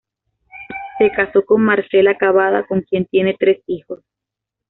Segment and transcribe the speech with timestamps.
[0.97, 4.01] Se casó con Marcela Cabada, con quien tiene tres hijos.